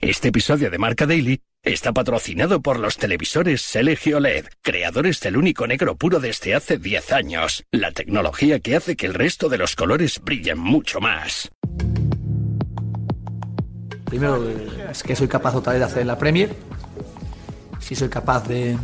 Este 0.00 0.28
episodio 0.28 0.70
de 0.70 0.78
Marca 0.78 1.06
Daily 1.06 1.40
está 1.60 1.92
patrocinado 1.92 2.62
por 2.62 2.78
los 2.78 2.98
televisores 2.98 3.62
Selegio 3.62 4.18
OLED, 4.18 4.46
creadores 4.62 5.18
del 5.18 5.36
único 5.36 5.66
negro 5.66 5.96
puro 5.96 6.20
desde 6.20 6.54
hace 6.54 6.78
10 6.78 7.12
años. 7.12 7.64
La 7.72 7.90
tecnología 7.90 8.60
que 8.60 8.76
hace 8.76 8.94
que 8.94 9.06
el 9.06 9.14
resto 9.14 9.48
de 9.48 9.58
los 9.58 9.74
colores 9.74 10.20
brillen 10.22 10.56
mucho 10.56 11.00
más. 11.00 11.50
Primero, 14.04 14.48
es 14.88 15.02
que 15.02 15.16
soy 15.16 15.26
capaz 15.26 15.56
otra 15.56 15.72
vez 15.72 15.80
de 15.80 15.86
hacer 15.86 16.06
la 16.06 16.16
Premier. 16.16 16.54
Si 17.80 17.96
soy 17.96 18.08
capaz 18.08 18.46
de, 18.46 18.78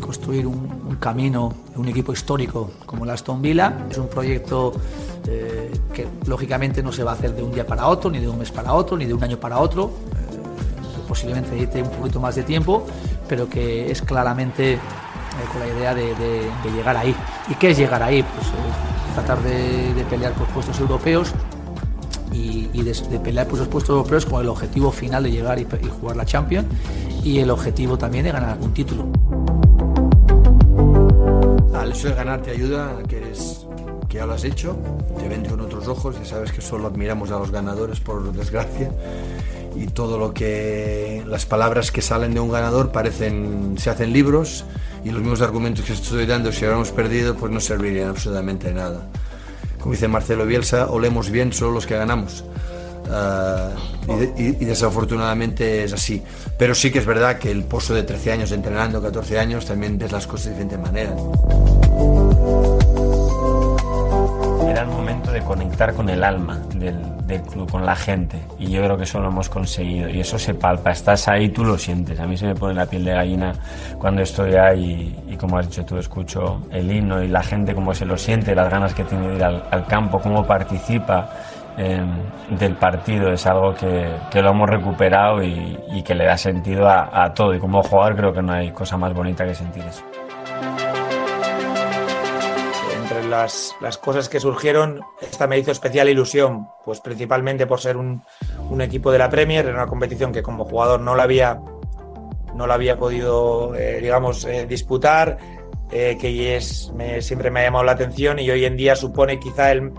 construir 0.00 0.48
un, 0.48 0.96
camino, 0.96 1.66
un 1.76 1.86
equipo 1.86 2.12
histórico 2.12 2.72
como 2.84 3.04
el 3.04 3.10
Aston 3.10 3.40
Villa. 3.40 3.86
Es 3.88 3.98
un 3.98 4.08
proyecto 4.08 4.72
eh, 5.28 5.59
lógicamente 6.26 6.82
no 6.82 6.92
se 6.92 7.04
va 7.04 7.12
a 7.12 7.14
hacer 7.14 7.34
de 7.34 7.42
un 7.42 7.52
día 7.52 7.66
para 7.66 7.86
otro, 7.86 8.10
ni 8.10 8.18
de 8.18 8.28
un 8.28 8.38
mes 8.38 8.50
para 8.50 8.72
otro, 8.72 8.96
ni 8.96 9.06
de 9.06 9.14
un 9.14 9.22
año 9.22 9.38
para 9.38 9.58
otro. 9.58 9.90
Eh, 10.12 10.40
posiblemente 11.08 11.50
necesite 11.50 11.82
un 11.82 11.90
poquito 11.90 12.20
más 12.20 12.34
de 12.36 12.42
tiempo, 12.42 12.86
pero 13.28 13.48
que 13.48 13.90
es 13.90 14.02
claramente 14.02 14.74
eh, 14.74 14.78
con 15.52 15.60
la 15.60 15.68
idea 15.68 15.94
de, 15.94 16.50
llegar 16.74 16.96
ahí. 16.96 17.14
¿Y 17.48 17.54
qué 17.54 17.70
es 17.70 17.78
llegar 17.78 18.02
ahí? 18.02 18.22
Pues 18.22 18.46
tratar 19.14 19.42
de, 19.42 20.04
pelear 20.08 20.32
por 20.34 20.46
puestos 20.48 20.78
europeos, 20.80 21.32
y, 22.32 22.82
de, 22.82 23.18
pelear 23.18 23.46
por 23.46 23.56
esos 23.56 23.68
puestos 23.68 23.90
europeos 23.90 24.24
con 24.24 24.40
el 24.40 24.48
objetivo 24.48 24.92
final 24.92 25.24
de 25.24 25.32
llegar 25.32 25.58
y, 25.58 25.66
jugar 26.00 26.16
la 26.16 26.24
Champions 26.24 26.66
y 27.24 27.38
el 27.38 27.50
objetivo 27.50 27.98
también 27.98 28.24
de 28.24 28.32
ganar 28.32 28.50
algún 28.50 28.72
título. 28.72 29.08
Al 31.74 31.92
hecho 31.92 32.08
de 32.08 32.14
ganar 32.14 32.40
te 32.42 32.50
ayuda, 32.50 32.98
que, 33.08 33.18
eres, 33.18 33.66
que 34.10 34.18
ya 34.18 34.26
lo 34.26 34.34
has 34.34 34.44
hecho, 34.44 34.76
te 35.18 35.28
ven 35.28 35.46
con 35.46 35.60
otros 35.60 35.88
ojos 35.88 36.16
y 36.22 36.26
sabes 36.26 36.52
que 36.52 36.60
solo 36.60 36.88
admiramos 36.88 37.30
a 37.30 37.38
los 37.38 37.50
ganadores 37.50 38.00
por 38.00 38.30
desgracia 38.32 38.90
y 39.76 39.86
todo 39.86 40.18
lo 40.18 40.34
que 40.34 41.22
las 41.26 41.46
palabras 41.46 41.90
que 41.90 42.02
salen 42.02 42.34
de 42.34 42.40
un 42.40 42.50
ganador 42.50 42.92
parecen 42.92 43.76
se 43.78 43.88
hacen 43.88 44.12
libros 44.12 44.66
y 45.04 45.10
los 45.10 45.22
mismos 45.22 45.40
argumentos 45.40 45.86
que 45.86 45.92
estoy 45.94 46.26
dando 46.26 46.52
si 46.52 46.58
hubiéramos 46.58 46.90
perdido 46.90 47.36
pues 47.36 47.50
no 47.52 47.60
servirían 47.60 48.08
absolutamente 48.08 48.74
nada 48.74 49.06
como 49.80 49.92
dice 49.92 50.08
Marcelo 50.08 50.46
Bielsa, 50.46 50.90
olemos 50.90 51.30
bien 51.30 51.52
solo 51.52 51.72
los 51.72 51.86
que 51.86 51.96
ganamos. 51.96 52.44
Ah, 53.10 53.70
y, 54.36 54.52
desafortunadamente 54.64 55.84
es 55.84 55.92
así. 55.92 56.22
Pero 56.58 56.74
sí 56.74 56.90
que 56.90 56.98
es 56.98 57.06
verdad 57.06 57.38
que 57.38 57.50
el 57.50 57.64
pozo 57.64 57.94
de 57.94 58.02
13 58.02 58.32
años 58.32 58.52
entrenando, 58.52 59.02
14 59.02 59.38
años, 59.38 59.64
también 59.64 59.98
ves 59.98 60.12
las 60.12 60.26
cosas 60.26 60.46
de 60.46 60.50
diferente 60.50 60.78
manera. 60.78 61.16
Conectar 65.80 65.94
con 65.94 66.10
el 66.10 66.22
alma 66.22 66.58
del, 66.74 67.26
del, 67.26 67.42
club, 67.42 67.70
con 67.70 67.86
la 67.86 67.96
gente. 67.96 68.38
Y 68.58 68.70
yo 68.70 68.82
creo 68.82 68.96
que 68.98 69.04
eso 69.04 69.18
lo 69.18 69.28
hemos 69.28 69.48
conseguido. 69.48 70.10
Y 70.10 70.20
eso 70.20 70.38
se 70.38 70.52
palpa. 70.54 70.90
Estás 70.90 71.26
ahí, 71.28 71.48
tú 71.48 71.64
lo 71.64 71.78
sientes. 71.78 72.20
A 72.20 72.26
mí 72.26 72.36
se 72.36 72.46
me 72.46 72.54
pone 72.54 72.74
la 72.74 72.86
piel 72.86 73.04
de 73.04 73.12
gallina 73.12 73.54
cuando 73.98 74.20
estoy 74.22 74.54
ahí 74.56 75.16
y, 75.26 75.36
como 75.36 75.58
has 75.58 75.68
dicho 75.68 75.84
tú, 75.84 75.96
escucho 75.96 76.62
el 76.70 76.90
himno 76.90 77.22
y 77.22 77.28
la 77.28 77.42
gente 77.42 77.74
cómo 77.74 77.94
se 77.94 78.04
lo 78.04 78.18
siente, 78.18 78.54
las 78.54 78.70
ganas 78.70 78.92
que 78.94 79.04
tiene 79.04 79.28
de 79.28 79.36
ir 79.36 79.44
al, 79.44 79.86
campo, 79.86 80.20
cómo 80.20 80.46
participa. 80.46 81.30
Em, 81.78 82.10
del 82.58 82.74
partido 82.74 83.32
es 83.32 83.46
algo 83.46 83.72
que, 83.72 84.12
que 84.30 84.42
lo 84.42 84.50
hemos 84.50 84.68
recuperado 84.68 85.42
y, 85.42 85.78
y, 85.92 86.02
que 86.02 86.14
le 86.14 86.26
da 86.26 86.36
sentido 86.36 86.88
a, 86.88 87.24
a 87.24 87.32
todo 87.32 87.54
y 87.54 87.60
como 87.60 87.80
jugar 87.82 88.16
creo 88.16 88.34
que 88.34 88.42
no 88.42 88.52
hay 88.52 88.70
cosa 88.72 88.98
más 88.98 89.14
bonita 89.14 89.46
que 89.46 89.54
sentir 89.54 89.84
eso 89.84 90.02
las, 93.30 93.74
cosas 94.02 94.28
que 94.28 94.40
surgieron, 94.40 95.00
esta 95.20 95.46
me 95.46 95.58
hizo 95.58 95.70
especial 95.70 96.08
ilusión, 96.08 96.68
pues 96.84 97.00
principalmente 97.00 97.66
por 97.66 97.80
ser 97.80 97.96
un, 97.96 98.22
equipo 98.80 99.10
de 99.10 99.18
la 99.18 99.30
Premier, 99.30 99.66
en 99.66 99.74
una 99.74 99.86
competición 99.86 100.32
que 100.32 100.42
como 100.42 100.64
jugador 100.64 101.00
no 101.00 101.14
la 101.14 101.22
había, 101.22 101.60
no 102.54 102.66
la 102.66 102.74
había 102.74 102.98
podido, 102.98 103.74
eh, 103.74 104.00
digamos, 104.00 104.44
eh, 104.44 104.66
disputar, 104.66 105.38
eh, 105.90 106.18
que 106.20 106.56
es, 106.56 106.92
siempre 107.20 107.50
me 107.50 107.60
ha 107.60 107.64
llamado 107.64 107.84
la 107.84 107.92
atención 107.92 108.38
y 108.38 108.50
hoy 108.50 108.64
en 108.64 108.76
día 108.76 108.94
supone 108.94 109.40
quizá 109.40 109.72
el, 109.72 109.92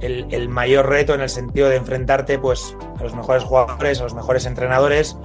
el, 0.00 0.48
mayor 0.48 0.88
reto 0.88 1.14
en 1.14 1.20
el 1.20 1.28
sentido 1.28 1.68
de 1.68 1.76
enfrentarte 1.76 2.38
pues, 2.38 2.76
a 2.98 3.02
los 3.04 3.14
mejores 3.14 3.44
jugadores, 3.44 4.00
a 4.00 4.04
los 4.04 4.14
mejores 4.14 4.46
entrenadores. 4.46 5.16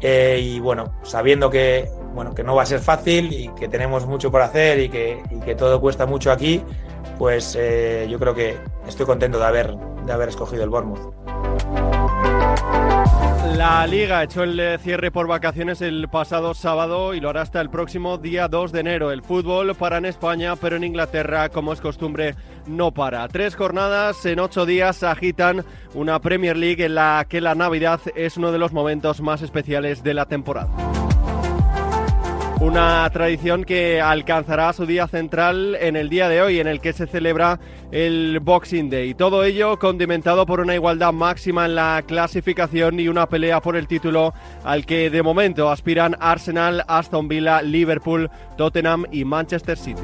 y 0.00 0.58
bueno, 0.60 0.92
sabiendo 1.02 1.50
que 1.50 1.88
bueno, 2.14 2.34
que 2.34 2.44
no 2.44 2.54
va 2.54 2.62
a 2.62 2.66
ser 2.66 2.80
fácil 2.80 3.32
y 3.32 3.48
que 3.50 3.68
tenemos 3.68 4.06
mucho 4.06 4.30
por 4.30 4.42
hacer 4.42 4.80
y 4.80 4.88
que, 4.88 5.54
todo 5.56 5.80
cuesta 5.80 6.06
mucho 6.06 6.32
aquí, 6.32 6.62
pues 7.18 7.56
eh, 7.58 8.06
yo 8.10 8.18
creo 8.18 8.34
que 8.34 8.56
estoy 8.86 9.06
contento 9.06 9.38
de 9.38 9.44
haber, 9.44 9.76
de 10.06 10.12
haber 10.12 10.28
escogido 10.28 10.64
el 10.64 10.70
Bournemouth. 10.70 11.12
La 13.56 13.86
Liga 13.86 14.22
echó 14.22 14.42
el 14.42 14.78
cierre 14.80 15.10
por 15.10 15.28
vacaciones 15.28 15.82
el 15.82 16.08
pasado 16.08 16.54
sábado 16.54 17.14
y 17.14 17.20
lo 17.20 17.28
hará 17.28 17.42
hasta 17.42 17.60
el 17.60 17.70
próximo 17.70 18.18
día 18.18 18.48
2 18.48 18.72
de 18.72 18.80
enero. 18.80 19.12
El 19.12 19.22
fútbol 19.22 19.74
para 19.76 19.98
en 19.98 20.06
España, 20.06 20.56
pero 20.56 20.76
en 20.76 20.84
Inglaterra, 20.84 21.48
como 21.48 21.72
es 21.72 21.80
costumbre, 21.80 22.34
no 22.66 22.92
para. 22.92 23.28
Tres 23.28 23.54
jornadas 23.54 24.24
en 24.26 24.40
ocho 24.40 24.66
días 24.66 25.02
agitan 25.02 25.64
una 25.94 26.20
Premier 26.20 26.56
League 26.56 26.84
en 26.84 26.94
la 26.94 27.26
que 27.28 27.40
la 27.40 27.54
Navidad 27.54 28.00
es 28.16 28.36
uno 28.36 28.52
de 28.52 28.58
los 28.58 28.72
momentos 28.72 29.20
más 29.20 29.42
especiales 29.42 30.02
de 30.02 30.14
la 30.14 30.26
temporada. 30.26 31.01
Una 32.60 33.10
tradición 33.12 33.64
que 33.64 34.00
alcanzará 34.00 34.72
su 34.72 34.86
día 34.86 35.08
central 35.08 35.76
en 35.80 35.96
el 35.96 36.08
día 36.08 36.28
de 36.28 36.40
hoy, 36.40 36.60
en 36.60 36.68
el 36.68 36.80
que 36.80 36.92
se 36.92 37.06
celebra 37.06 37.58
el 37.90 38.38
Boxing 38.40 38.88
Day. 38.88 39.14
Todo 39.14 39.42
ello 39.44 39.78
condimentado 39.78 40.46
por 40.46 40.60
una 40.60 40.74
igualdad 40.74 41.12
máxima 41.12 41.66
en 41.66 41.74
la 41.74 42.02
clasificación 42.06 43.00
y 43.00 43.08
una 43.08 43.28
pelea 43.28 43.60
por 43.60 43.76
el 43.76 43.88
título 43.88 44.32
al 44.64 44.86
que 44.86 45.10
de 45.10 45.22
momento 45.22 45.70
aspiran 45.70 46.16
Arsenal, 46.20 46.84
Aston 46.86 47.26
Villa, 47.26 47.62
Liverpool, 47.62 48.30
Tottenham 48.56 49.06
y 49.10 49.24
Manchester 49.24 49.76
City. 49.76 50.02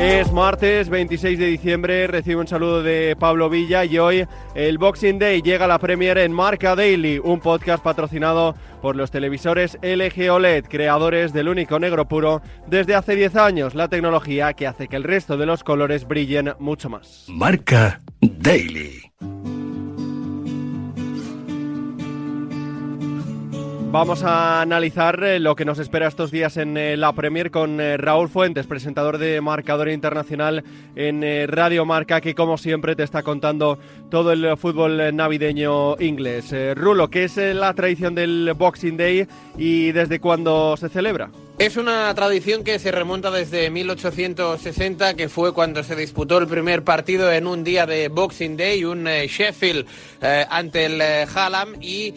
Es 0.00 0.32
martes 0.32 0.88
26 0.88 1.38
de 1.38 1.44
diciembre, 1.44 2.06
recibo 2.06 2.40
un 2.40 2.48
saludo 2.48 2.82
de 2.82 3.16
Pablo 3.18 3.50
Villa 3.50 3.84
y 3.84 3.98
hoy 3.98 4.26
el 4.54 4.78
Boxing 4.78 5.18
Day 5.18 5.42
llega 5.42 5.66
a 5.66 5.68
la 5.68 5.78
Premier 5.78 6.16
en 6.16 6.32
Marca 6.32 6.74
Daily, 6.74 7.20
un 7.22 7.38
podcast 7.38 7.84
patrocinado 7.84 8.54
por 8.54 8.60
los 8.96 9.10
televisores 9.10 9.78
LG 9.82 10.30
OLED, 10.30 10.64
creadores 10.64 11.32
del 11.32 11.48
único 11.48 11.78
negro 11.78 12.08
puro 12.08 12.42
desde 12.66 12.94
hace 12.94 13.14
10 13.14 13.36
años, 13.36 13.74
la 13.74 13.88
tecnología 13.88 14.52
que 14.54 14.66
hace 14.66 14.88
que 14.88 14.96
el 14.96 15.04
resto 15.04 15.36
de 15.36 15.46
los 15.46 15.62
colores 15.62 16.06
brillen 16.06 16.54
mucho 16.58 16.88
más. 16.88 17.26
Marca 17.28 18.00
Daily. 18.20 19.02
Vamos 23.92 24.22
a 24.22 24.60
analizar 24.60 25.20
eh, 25.24 25.40
lo 25.40 25.56
que 25.56 25.64
nos 25.64 25.80
espera 25.80 26.06
estos 26.06 26.30
días 26.30 26.56
en 26.56 26.76
eh, 26.76 26.96
la 26.96 27.12
Premier 27.12 27.50
con 27.50 27.80
eh, 27.80 27.96
Raúl 27.96 28.28
Fuentes, 28.28 28.68
presentador 28.68 29.18
de 29.18 29.40
Marcador 29.40 29.88
Internacional 29.88 30.62
en 30.94 31.48
Radio 31.48 31.84
Marca, 31.84 32.20
que 32.20 32.36
como 32.36 32.56
siempre 32.56 32.94
te 32.94 33.02
está 33.02 33.24
contando 33.24 33.80
todo 34.08 34.30
el 34.30 34.56
fútbol 34.56 35.14
navideño 35.16 35.96
inglés. 35.98 36.54
Rulo, 36.76 37.08
¿qué 37.10 37.24
es 37.24 37.36
la 37.36 37.74
tradición 37.74 38.14
del 38.14 38.54
Boxing 38.56 38.96
Day 38.96 39.26
y 39.58 39.90
desde 39.90 40.20
cuándo 40.20 40.76
se 40.76 40.88
celebra? 40.88 41.30
Es 41.60 41.76
una 41.76 42.14
tradición 42.14 42.64
que 42.64 42.78
se 42.78 42.90
remonta 42.90 43.30
desde 43.30 43.68
1860, 43.68 45.12
que 45.12 45.28
fue 45.28 45.52
cuando 45.52 45.84
se 45.84 45.94
disputó 45.94 46.38
el 46.38 46.46
primer 46.46 46.84
partido 46.84 47.30
en 47.30 47.46
un 47.46 47.64
día 47.64 47.84
de 47.84 48.08
Boxing 48.08 48.56
Day, 48.56 48.82
un 48.84 49.06
eh, 49.06 49.26
Sheffield 49.28 49.86
eh, 50.22 50.46
ante 50.48 50.86
el 50.86 50.98
eh, 51.02 51.26
Hallam, 51.26 51.74
y 51.82 52.14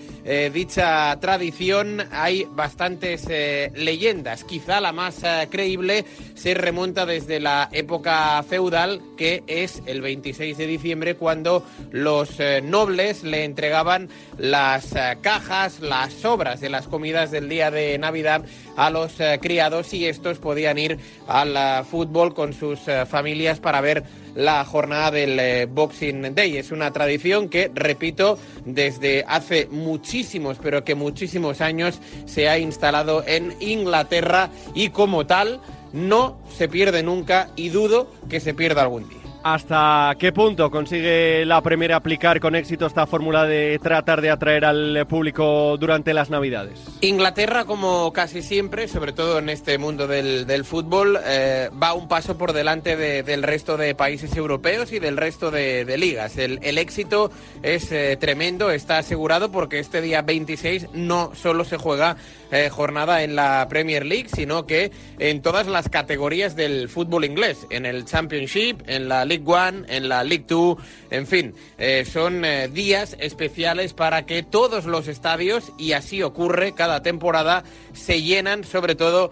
dicha 0.53 1.19
tradición 1.19 2.01
hay 2.09 2.47
bastantes 2.49 3.27
leyendas. 3.27 4.45
Quizá 4.45 4.79
la 4.79 4.93
más 4.93 5.21
creíble 5.49 6.05
se 6.33 6.53
remonta 6.53 7.05
desde 7.05 7.41
la 7.41 7.67
época 7.73 8.41
feudal, 8.43 9.01
que 9.17 9.43
es 9.47 9.83
el 9.85 10.01
26 10.01 10.57
de 10.57 10.65
diciembre, 10.65 11.15
cuando 11.15 11.65
los 11.91 12.37
nobles 12.63 13.25
le 13.25 13.43
entregaban 13.43 14.07
las 14.37 14.93
cajas, 15.19 15.81
las 15.81 16.13
sobras 16.13 16.61
de 16.61 16.69
las 16.69 16.87
comidas 16.87 17.29
del 17.29 17.49
día 17.49 17.69
de 17.69 17.97
Navidad 17.97 18.45
a 18.75 18.89
los 18.89 19.19
eh, 19.19 19.39
criados 19.41 19.93
y 19.93 20.05
estos 20.05 20.37
podían 20.37 20.77
ir 20.77 20.97
al 21.27 21.55
eh, 21.55 21.83
fútbol 21.89 22.33
con 22.33 22.53
sus 22.53 22.87
eh, 22.87 23.05
familias 23.05 23.59
para 23.59 23.81
ver 23.81 24.03
la 24.35 24.65
jornada 24.65 25.11
del 25.11 25.67
Boxing 25.67 26.33
Day. 26.33 26.57
Es 26.57 26.71
una 26.71 26.91
tradición 26.91 27.49
que, 27.49 27.69
repito, 27.73 28.39
desde 28.65 29.23
hace 29.27 29.67
muchísimos, 29.69 30.57
pero 30.61 30.83
que 30.83 30.95
muchísimos 30.95 31.61
años 31.61 31.99
se 32.25 32.49
ha 32.49 32.57
instalado 32.57 33.23
en 33.27 33.55
Inglaterra 33.59 34.49
y 34.73 34.89
como 34.89 35.27
tal 35.27 35.61
no 35.91 36.39
se 36.57 36.67
pierde 36.67 37.03
nunca 37.03 37.49
y 37.55 37.69
dudo 37.69 38.09
que 38.27 38.39
se 38.39 38.55
pierda 38.55 38.81
algún 38.81 39.07
día. 39.07 39.22
¿Hasta 39.43 40.15
qué 40.17 40.31
punto 40.31 40.71
consigue 40.71 41.45
la 41.45 41.61
Premier 41.61 41.91
aplicar 41.91 42.39
con 42.39 42.55
éxito 42.55 42.85
esta 42.85 43.05
fórmula 43.05 43.43
de 43.43 43.77
tratar 43.83 44.21
de 44.21 44.29
atraer 44.29 44.63
al 44.63 45.05
público 45.05 45.75
durante 45.77 46.13
las 46.13 46.29
Navidades? 46.29 46.79
Inglaterra, 47.01 47.65
como 47.65 48.13
casi 48.13 48.41
siempre, 48.41 48.87
sobre 48.87 49.11
todo 49.11 49.39
en 49.39 49.49
este 49.49 49.77
mundo 49.77 50.07
del, 50.07 50.63
fútbol, 50.63 51.19
eh, 51.25 51.69
va 51.71 51.93
un 51.93 52.07
paso 52.07 52.37
por 52.37 52.53
delante 52.53 52.95
del 52.95 53.43
resto 53.43 53.75
de 53.75 53.95
países 53.95 54.33
europeos 54.37 54.93
y 54.93 54.99
del 54.99 55.17
resto 55.17 55.51
de, 55.51 55.97
ligas. 55.97 56.37
El, 56.37 56.77
éxito 56.77 57.29
es 57.63 57.91
eh, 57.91 58.15
tremendo, 58.17 58.71
está 58.71 58.99
asegurado 58.99 59.51
porque 59.51 59.79
este 59.79 60.01
día 60.01 60.21
26 60.21 60.87
no 60.93 61.31
solo 61.35 61.65
se 61.65 61.75
juega 61.75 62.15
eh, 62.51 62.69
jornada 62.69 63.23
en 63.23 63.35
la 63.35 63.67
Premier 63.69 64.05
League, 64.05 64.29
sino 64.33 64.65
que 64.65 64.91
en 65.19 65.41
todas 65.41 65.67
las 65.67 65.89
categorías 65.89 66.55
del 66.55 66.87
fútbol 66.87 67.25
inglés, 67.25 67.67
en 67.69 67.85
el 67.85 68.05
Championship, 68.05 68.81
en 68.87 69.09
la 69.09 69.25
League 69.33 69.51
One, 69.51 69.85
en 69.87 70.09
la 70.09 70.23
League 70.23 70.45
Two, 70.47 70.77
en 71.09 71.25
fin, 71.25 71.55
eh, 71.79 72.05
son 72.05 72.45
eh, 72.45 72.67
días 72.67 73.17
especiales 73.19 73.93
para 73.93 74.25
que 74.25 74.43
todos 74.43 74.85
los 74.85 75.07
estadios, 75.07 75.71
y 75.77 75.93
así 75.93 76.21
ocurre 76.21 76.73
cada 76.73 77.01
temporada, 77.01 77.63
se 77.93 78.21
llenan, 78.21 78.63
sobre 78.63 78.95
todo 78.95 79.31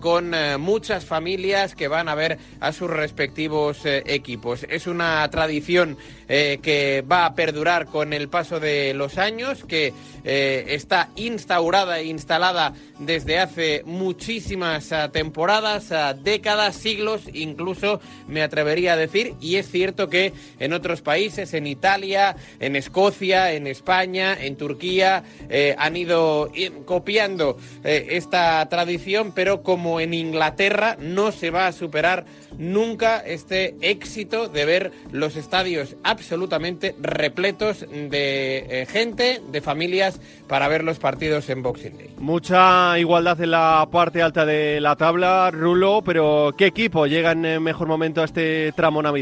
con 0.00 0.34
muchas 0.60 1.04
familias 1.04 1.74
que 1.74 1.88
van 1.88 2.08
a 2.08 2.14
ver 2.14 2.38
a 2.60 2.72
sus 2.72 2.88
respectivos 2.88 3.80
equipos. 3.84 4.64
Es 4.68 4.86
una 4.86 5.28
tradición 5.30 5.96
que 6.26 7.04
va 7.10 7.26
a 7.26 7.34
perdurar 7.34 7.86
con 7.86 8.12
el 8.12 8.28
paso 8.28 8.60
de 8.60 8.94
los 8.94 9.18
años, 9.18 9.64
que 9.64 9.92
está 10.24 11.10
instaurada 11.16 11.98
e 11.98 12.04
instalada 12.04 12.72
desde 12.98 13.38
hace 13.38 13.82
muchísimas 13.84 14.92
temporadas, 15.12 15.92
décadas, 16.22 16.76
siglos, 16.76 17.22
incluso 17.32 18.00
me 18.26 18.42
atrevería 18.42 18.94
a 18.94 18.96
decir, 18.96 19.27
y 19.40 19.56
es 19.56 19.70
cierto 19.70 20.08
que 20.08 20.32
en 20.58 20.72
otros 20.72 21.02
países, 21.02 21.54
en 21.54 21.66
Italia, 21.66 22.36
en 22.60 22.76
Escocia, 22.76 23.52
en 23.52 23.66
España, 23.66 24.36
en 24.38 24.56
Turquía, 24.56 25.24
eh, 25.48 25.74
han 25.78 25.96
ido 25.96 26.50
copiando 26.84 27.56
eh, 27.84 28.08
esta 28.10 28.66
tradición, 28.68 29.32
pero 29.34 29.62
como 29.62 30.00
en 30.00 30.14
Inglaterra 30.14 30.96
no 31.00 31.32
se 31.32 31.50
va 31.50 31.66
a 31.66 31.72
superar 31.72 32.24
nunca 32.56 33.18
este 33.18 33.76
éxito 33.80 34.48
de 34.48 34.64
ver 34.64 34.92
los 35.12 35.36
estadios 35.36 35.96
absolutamente 36.02 36.94
repletos 37.00 37.80
de 37.80 38.82
eh, 38.82 38.86
gente, 38.86 39.40
de 39.50 39.60
familias, 39.60 40.20
para 40.48 40.68
ver 40.68 40.82
los 40.82 40.98
partidos 40.98 41.48
en 41.50 41.62
Boxing 41.62 41.96
Day. 41.96 42.10
Mucha 42.18 42.98
igualdad 42.98 43.40
en 43.40 43.50
la 43.50 43.86
parte 43.90 44.22
alta 44.22 44.46
de 44.46 44.80
la 44.80 44.96
tabla, 44.96 45.50
Rulo, 45.50 46.02
pero 46.04 46.54
¿qué 46.56 46.66
equipo 46.66 47.06
llega 47.06 47.32
en 47.32 47.62
mejor 47.62 47.86
momento 47.86 48.22
a 48.22 48.24
este 48.24 48.72
tramo 48.72 49.02
navideño? 49.02 49.17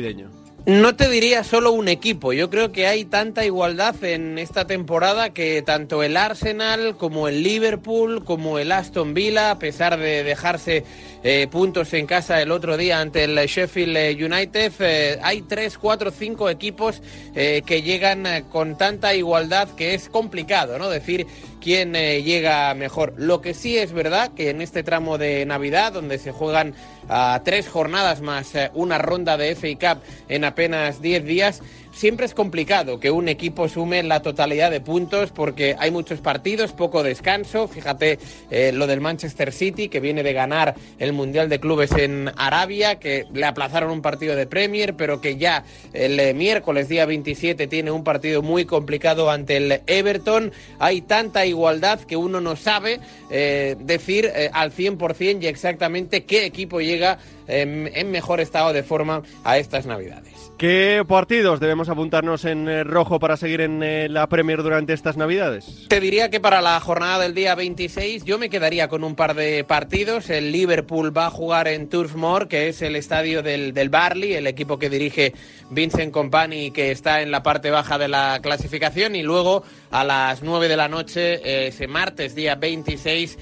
No 0.66 0.96
te 0.96 1.08
diría 1.08 1.44
solo 1.44 1.70
un 1.70 1.86
equipo, 1.86 2.32
yo 2.32 2.50
creo 2.50 2.72
que 2.72 2.88
hay 2.88 3.04
tanta 3.04 3.44
igualdad 3.44 4.02
en 4.02 4.36
esta 4.36 4.66
temporada 4.66 5.30
que 5.32 5.62
tanto 5.62 6.02
el 6.02 6.16
Arsenal 6.16 6.96
como 6.96 7.28
el 7.28 7.44
Liverpool 7.44 8.24
como 8.24 8.58
el 8.58 8.72
Aston 8.72 9.14
Villa, 9.14 9.52
a 9.52 9.60
pesar 9.60 9.96
de 9.96 10.24
dejarse 10.24 10.82
eh, 11.22 11.46
puntos 11.48 11.94
en 11.94 12.06
casa 12.06 12.42
el 12.42 12.50
otro 12.50 12.76
día 12.76 13.00
ante 13.00 13.22
el 13.22 13.36
Sheffield 13.36 13.96
eh, 13.96 14.18
United, 14.20 14.72
eh, 14.80 15.20
hay 15.22 15.42
tres, 15.42 15.78
cuatro, 15.78 16.10
cinco 16.10 16.50
equipos 16.50 17.00
que 17.32 17.82
llegan 17.82 18.24
con 18.50 18.76
tanta 18.76 19.14
igualdad 19.14 19.68
que 19.76 19.94
es 19.94 20.08
complicado, 20.08 20.78
¿no? 20.78 20.88
Decir 20.88 21.28
quién 21.66 21.94
llega 21.94 22.72
mejor. 22.74 23.14
Lo 23.16 23.40
que 23.40 23.52
sí 23.52 23.76
es 23.76 23.90
verdad 23.90 24.30
que 24.36 24.50
en 24.50 24.62
este 24.62 24.84
tramo 24.84 25.18
de 25.18 25.44
Navidad, 25.46 25.92
donde 25.92 26.18
se 26.18 26.30
juegan 26.30 26.76
a 27.08 27.42
tres 27.44 27.68
jornadas 27.68 28.20
más 28.20 28.52
una 28.72 28.98
ronda 28.98 29.36
de 29.36 29.56
FA 29.56 29.94
Cup 29.94 30.02
en 30.28 30.44
apenas 30.44 31.02
10 31.02 31.24
días, 31.24 31.62
siempre 31.96 32.26
es 32.26 32.34
complicado 32.34 33.00
que 33.00 33.10
un 33.10 33.26
equipo 33.26 33.68
sume 33.68 34.02
la 34.02 34.20
totalidad 34.20 34.70
de 34.70 34.82
puntos 34.82 35.30
porque 35.30 35.76
hay 35.78 35.90
muchos 35.90 36.20
partidos, 36.20 36.72
poco 36.72 37.02
descanso. 37.02 37.68
Fíjate 37.68 38.18
eh, 38.50 38.70
lo 38.72 38.86
del 38.86 39.00
Manchester 39.00 39.50
City 39.50 39.88
que 39.88 40.00
viene 40.00 40.22
de 40.22 40.34
ganar 40.34 40.74
el 40.98 41.14
Mundial 41.14 41.48
de 41.48 41.58
Clubes 41.58 41.92
en 41.92 42.30
Arabia, 42.36 42.96
que 42.96 43.24
le 43.32 43.46
aplazaron 43.46 43.90
un 43.90 44.02
partido 44.02 44.36
de 44.36 44.46
Premier, 44.46 44.94
pero 44.94 45.22
que 45.22 45.38
ya 45.38 45.64
el 45.94 46.20
eh, 46.20 46.34
miércoles 46.34 46.90
día 46.90 47.06
27 47.06 47.66
tiene 47.66 47.90
un 47.90 48.04
partido 48.04 48.42
muy 48.42 48.66
complicado 48.66 49.30
ante 49.30 49.56
el 49.56 49.80
Everton. 49.86 50.52
Hay 50.78 51.00
tanta 51.00 51.46
igualdad 51.46 52.00
que 52.00 52.18
uno 52.18 52.42
no 52.42 52.56
sabe 52.56 53.00
eh, 53.30 53.74
decir 53.80 54.30
al 54.52 54.70
100% 54.70 55.42
y 55.42 55.46
exactamente 55.46 56.24
qué 56.24 56.44
equipo 56.44 56.80
llega 56.80 57.18
en 57.48 58.10
mejor 58.10 58.40
estado 58.40 58.72
de 58.72 58.82
forma 58.82 59.22
a 59.44 59.58
estas 59.58 59.86
Navidades. 59.86 60.46
¿Qué 60.58 61.04
partidos 61.06 61.60
debemos 61.60 61.90
apuntarnos 61.90 62.46
en 62.46 62.66
eh, 62.66 62.82
rojo 62.82 63.20
para 63.20 63.36
seguir 63.36 63.60
en 63.60 63.82
eh, 63.82 64.08
la 64.08 64.26
Premier 64.26 64.62
durante 64.62 64.94
estas 64.94 65.18
Navidades? 65.18 65.84
Te 65.88 66.00
diría 66.00 66.30
que 66.30 66.40
para 66.40 66.62
la 66.62 66.80
jornada 66.80 67.18
del 67.24 67.34
día 67.34 67.54
26 67.54 68.24
yo 68.24 68.38
me 68.38 68.48
quedaría 68.48 68.88
con 68.88 69.04
un 69.04 69.14
par 69.14 69.34
de 69.34 69.64
partidos. 69.64 70.30
El 70.30 70.52
Liverpool 70.52 71.14
va 71.14 71.26
a 71.26 71.30
jugar 71.30 71.68
en 71.68 71.90
Turf 71.90 72.14
Moor, 72.14 72.48
que 72.48 72.68
es 72.68 72.80
el 72.80 72.96
estadio 72.96 73.42
del, 73.42 73.74
del 73.74 73.90
Barley, 73.90 74.32
el 74.32 74.46
equipo 74.46 74.78
que 74.78 74.88
dirige 74.88 75.34
Vincent 75.68 76.10
Company, 76.10 76.70
que 76.70 76.90
está 76.90 77.20
en 77.20 77.30
la 77.30 77.42
parte 77.42 77.70
baja 77.70 77.98
de 77.98 78.08
la 78.08 78.38
clasificación. 78.40 79.14
Y 79.14 79.22
luego 79.22 79.62
a 79.90 80.04
las 80.04 80.42
9 80.42 80.68
de 80.68 80.76
la 80.78 80.88
noche, 80.88 81.34
eh, 81.34 81.66
ese 81.66 81.86
martes, 81.86 82.34
día 82.34 82.54
26, 82.54 83.38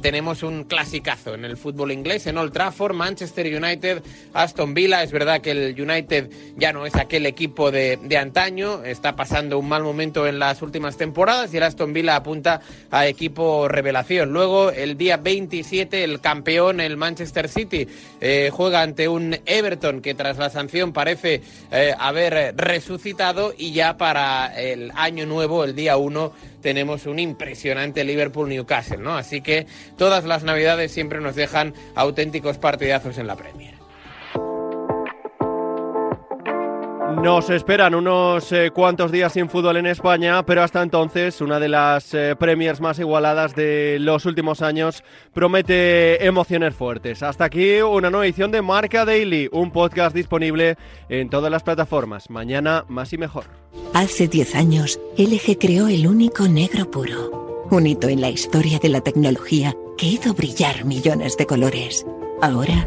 tenemos 0.00 0.44
un 0.44 0.62
clasicazo 0.64 1.34
en 1.34 1.44
el 1.44 1.56
fútbol 1.56 1.90
inglés, 1.90 2.26
en 2.28 2.38
Old 2.38 2.52
Trafford, 2.52 2.94
Manchester 2.94 3.35
United, 3.44 4.02
Aston 4.32 4.72
Villa. 4.72 5.02
Es 5.02 5.12
verdad 5.12 5.40
que 5.40 5.50
el 5.50 5.80
United 5.80 6.30
ya 6.56 6.72
no 6.72 6.86
es 6.86 6.94
aquel 6.94 7.26
equipo 7.26 7.70
de, 7.70 7.98
antaño, 8.18 8.82
está 8.84 9.14
pasando 9.14 9.58
un 9.58 9.68
mal 9.68 9.82
momento 9.82 10.26
en 10.26 10.38
las 10.38 10.62
últimas 10.62 10.96
temporadas 10.96 11.52
y 11.52 11.58
el 11.58 11.64
Aston 11.64 11.92
Villa 11.92 12.16
apunta 12.16 12.60
a 12.90 13.06
equipo 13.06 13.68
revelación. 13.68 14.32
Luego, 14.32 14.70
el 14.70 14.96
día 14.96 15.18
27, 15.18 16.04
el 16.04 16.20
campeón, 16.20 16.80
el 16.80 16.96
Manchester 16.96 17.48
City, 17.48 17.86
eh, 18.20 18.50
juega 18.52 18.82
ante 18.82 19.08
un 19.08 19.36
Everton 19.44 20.00
que 20.00 20.14
tras 20.14 20.38
la 20.38 20.50
sanción 20.50 20.92
parece 20.92 21.42
eh, 21.70 21.94
haber 21.98 22.54
resucitado 22.56 23.52
y 23.56 23.72
ya 23.72 23.96
para 23.96 24.58
el 24.58 24.92
año 24.94 25.26
nuevo, 25.26 25.64
el 25.64 25.74
día 25.74 25.96
1, 25.96 26.32
tenemos 26.66 27.06
un 27.06 27.20
impresionante 27.20 28.02
Liverpool-Newcastle, 28.02 28.98
¿no? 28.98 29.16
Así 29.16 29.40
que 29.40 29.66
todas 29.96 30.24
las 30.24 30.42
navidades 30.42 30.90
siempre 30.90 31.20
nos 31.20 31.36
dejan 31.36 31.74
auténticos 31.94 32.58
partidazos 32.58 33.18
en 33.26 33.28
la 33.28 33.36
Premier. 33.36 33.74
Nos 37.22 37.50
esperan 37.50 37.94
unos 37.94 38.52
eh, 38.52 38.70
cuantos 38.72 39.10
días 39.10 39.32
sin 39.32 39.48
fútbol 39.48 39.78
en 39.78 39.86
España, 39.86 40.44
pero 40.44 40.62
hasta 40.62 40.82
entonces 40.82 41.40
una 41.40 41.58
de 41.58 41.68
las 41.68 42.12
eh, 42.14 42.36
premiers 42.38 42.80
más 42.80 42.98
igualadas 42.98 43.54
de 43.54 43.96
los 44.00 44.26
últimos 44.26 44.60
años 44.60 45.02
promete 45.32 46.24
emociones 46.26 46.74
fuertes. 46.74 47.22
Hasta 47.22 47.44
aquí 47.44 47.80
una 47.80 48.10
nueva 48.10 48.26
edición 48.26 48.50
de 48.50 48.60
Marca 48.60 49.04
Daily, 49.04 49.48
un 49.50 49.70
podcast 49.70 50.14
disponible 50.14 50.76
en 51.08 51.30
todas 51.30 51.50
las 51.50 51.62
plataformas. 51.62 52.28
Mañana 52.28 52.84
más 52.88 53.12
y 53.12 53.18
mejor. 53.18 53.44
Hace 53.94 54.28
10 54.28 54.54
años, 54.54 55.00
LG 55.16 55.58
creó 55.58 55.88
el 55.88 56.06
único 56.06 56.46
negro 56.48 56.90
puro, 56.90 57.66
un 57.70 57.86
hito 57.86 58.08
en 58.08 58.20
la 58.20 58.28
historia 58.28 58.78
de 58.78 58.90
la 58.90 59.00
tecnología 59.00 59.74
que 59.96 60.06
hizo 60.06 60.34
brillar 60.34 60.84
millones 60.84 61.36
de 61.36 61.46
colores. 61.46 62.04
Ahora, 62.42 62.86